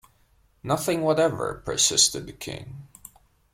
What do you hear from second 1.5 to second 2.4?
persisted the